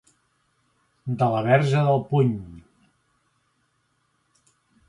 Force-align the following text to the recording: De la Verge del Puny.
De 1.19 1.27
la 1.33 1.43
Verge 1.49 1.83
del 1.89 2.01
Puny. 2.13 2.33